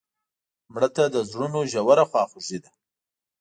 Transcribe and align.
مړه 0.73 0.89
ته 0.95 1.03
د 1.13 1.17
زړونو 1.29 1.59
ژوره 1.71 2.05
خواخوږي 2.09 2.57
ده 2.63 2.71